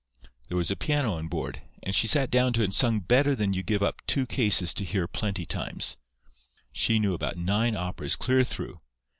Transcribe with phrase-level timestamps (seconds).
[0.47, 3.35] There was a piano on board, and she sat down to it and sung better
[3.35, 5.95] than you give up two cases to hear plenty times.
[6.71, 8.81] She knew about nine operas clear through.